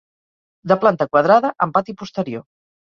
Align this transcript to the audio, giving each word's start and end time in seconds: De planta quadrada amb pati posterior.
De 0.71 0.77
planta 0.85 1.09
quadrada 1.17 1.55
amb 1.67 1.79
pati 1.79 1.99
posterior. 2.05 2.47